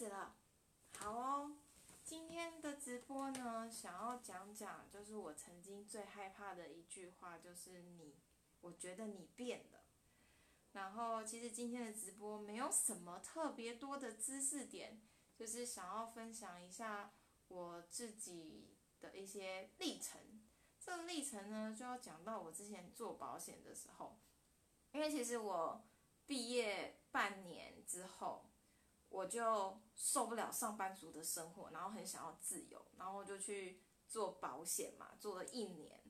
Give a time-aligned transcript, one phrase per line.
[0.00, 0.34] 始了，
[0.96, 1.58] 好哦。
[2.02, 8.16] 今天的直播呢，想要讲讲，就是我曾经最害怕的一句话，就是你，
[8.62, 9.80] 我觉得你变了。
[10.72, 15.02] 然后，其实今天的直播没有什么特别多的知识点，
[15.36, 17.12] 就是想要分享一下
[17.48, 20.42] 我自己的一些历程。
[20.80, 24.18] 这个历程呢，就要讲到我之前做保险的时候，
[24.92, 25.84] 因为其实我
[26.26, 28.46] 毕业半年之后。
[29.10, 36.00] 我就受不了上班族的生活，然后很想要自由，然后就去做保险嘛，做了一年。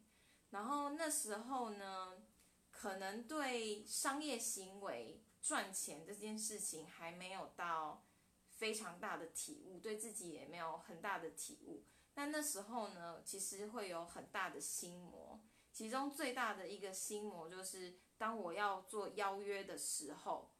[0.50, 2.22] 然后那时候呢，
[2.70, 8.04] 可能对商业行为赚钱这件事情还没有到
[8.50, 11.84] 非常大的体悟，对自己也没有很大的体悟。
[12.12, 15.40] 但那时候呢，其实会有很大的心魔，
[15.72, 20.50] 其中最大的一个心魔就是，当我要做邀约的时候。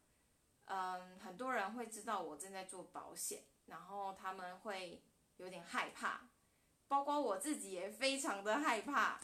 [0.73, 5.03] 嗯，很多人会知道我正在做保险，然后他们会
[5.35, 6.29] 有点害怕，
[6.87, 9.19] 包括我自己也非常的害怕。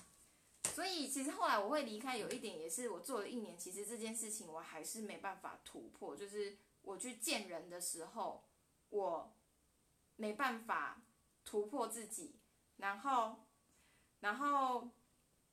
[0.75, 6.17] 所以其实后来我会离开，有一点也是我做了一年，其实这件事情我还是没办法突破。
[6.17, 8.43] 就是我去见人的时候，
[8.89, 9.31] 我
[10.17, 11.01] 没办法
[11.45, 12.35] 突破自己，
[12.75, 13.37] 然后，
[14.19, 14.89] 然后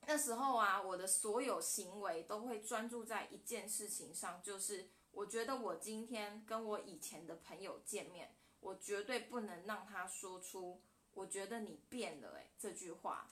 [0.09, 4.91] 那时候啊，我的所有行为都会专注在一件事情上，就是。
[5.15, 10.83] 我觉得我今天跟我以前的朋友见面，我绝对不能让他说出
[11.15, 13.31] “我觉得你变了”诶这句话。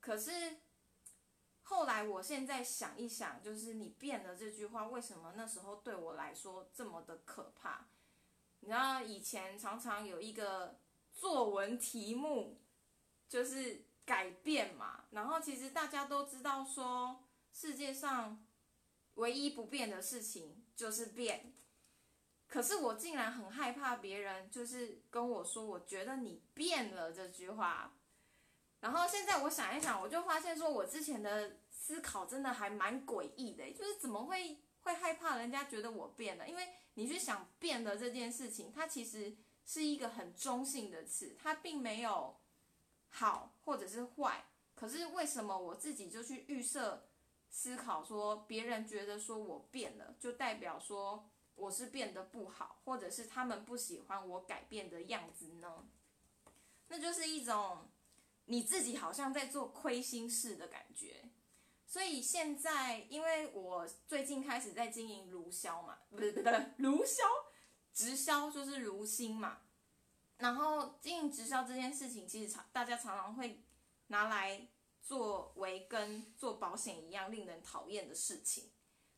[0.00, 0.56] 可是
[1.62, 7.86] 后来，我现在想一想，就是你变了这句话，为什么那时候对我来说这么的可怕？
[8.60, 10.80] 你知道以前常常有一个
[11.12, 12.58] 作文题目，
[13.28, 15.04] 就是改变嘛。
[15.10, 18.42] 然后其实大家都知道说，世界上。
[19.20, 21.52] 唯一不变的事情就是变，
[22.48, 27.92] 可是我竟然很害怕别人就是跟我说“我觉得你变了”这句话。
[28.80, 36.48] 然后现在我想一想，我就发现说我之前的思考真的还蛮诡异的，就是怎么会会害怕人家觉得我变了？
[36.48, 42.40] 因为你去想变了这件事情，它其实是一个很中性的词，它并没有
[43.10, 44.46] 好或者是坏。
[44.74, 47.06] 可是为什么我自己就去预设？
[47.52, 55.88] 思考说，别人觉得说我变了，就代表说我是变得不好，或者是他们不喜欢我改变的样子呢？
[56.86, 57.90] 那就是一种
[58.44, 61.30] 你自己好像在做亏心事的感觉。
[61.86, 67.24] 所以现在，因为我最近开始在经营炉销嘛，不是不是 如销，
[67.92, 69.62] 直销就是如新嘛。
[70.36, 73.64] 然后经营直销这件事情，其实常大家常常会
[74.06, 74.68] 拿来。
[75.02, 78.70] 作为跟做保险一样令人讨厌的事情，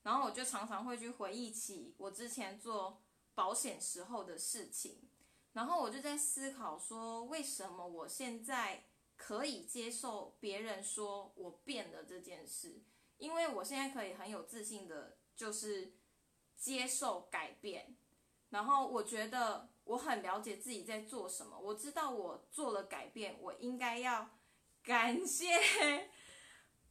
[0.03, 3.03] 然后我就常常会去回忆起我之前做
[3.35, 5.09] 保险时候的事情，
[5.53, 8.85] 然后我就在思考说，为什么我现在
[9.17, 12.81] 可以接受别人说我变了这件事？
[13.19, 15.93] 因为我现在可以很有自信的，就是
[16.57, 17.97] 接受改变，
[18.51, 24.31] 然后我觉得我很了解自己在做什么，我知道我做了改变，我应该要。
[24.83, 26.11] 感谢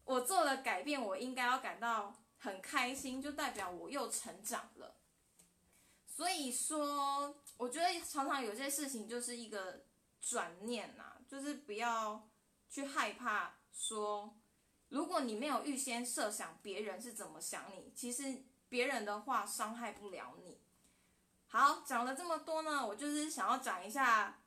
[0.05, 4.97] 我做了改变，我应该要感到很开心，就代表我又成长了。
[6.07, 9.85] 所以说，我觉得常常有些事情就是一个
[10.21, 12.29] 转念呐，就是不要
[12.69, 14.37] 去害怕说，
[14.89, 20.61] 如果你没有预先设想别人是怎么想你，其实别人的话伤害不了你。
[21.47, 24.40] 好，讲了这么多呢，我就是想要讲一下。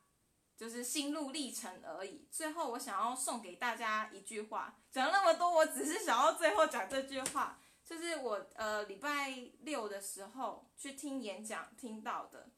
[0.56, 2.28] 就是心路历程而已。
[2.31, 4.78] 最后，我想要送给大家一句话。
[4.92, 12.50] 讲那么多，我只是想要最后讲这句话，就是我呃礼拜六的时候去听演讲听到的。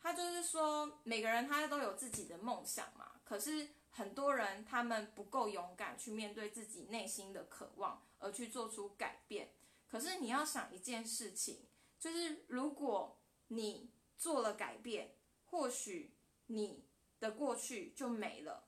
[0.00, 9.52] 他就是说，每个人他都有自己的梦想嘛，可是很多人他们不够勇敢去面对自己内心的渴望，而去做出改变。
[9.88, 11.66] 可是你要想一件事情，
[11.98, 16.14] 就是如果你做了改变，或许
[16.46, 16.88] 你。
[17.20, 18.64] 的过去就没了，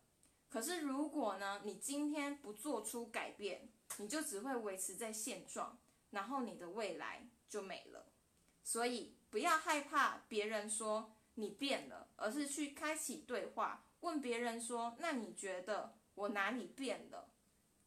[0.50, 5.78] 可是如果呢，你今天不做出改变，你就只会维持在现状，
[6.10, 8.12] 然后你的未来就没了。
[8.62, 17.30] 所以不要害怕别人说你变了，而是去开启对话，问别人说：“那你觉得我哪里变了？”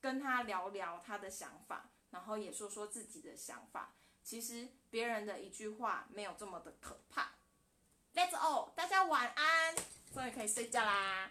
[0.02, 3.94] 跟他聊聊他的想法，然后也说说自己的想法。
[4.24, 7.36] 其实别人的一句话没有这么的可怕。
[8.14, 9.95] That's all，大家晚安。
[10.16, 11.30] 终于可以睡觉啦。